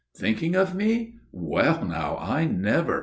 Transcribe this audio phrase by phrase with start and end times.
[0.17, 1.13] "Thinking of me!
[1.31, 2.99] Well, now, I never!"